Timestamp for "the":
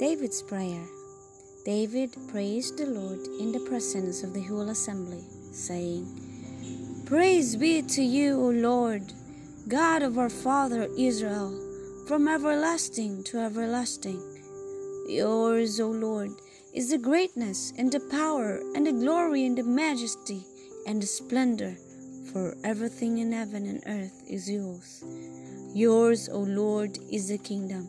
2.78-2.86, 3.52-3.60, 4.34-4.42, 16.90-16.98, 17.92-18.00, 18.88-18.92, 19.56-19.62, 21.00-21.06, 27.28-27.38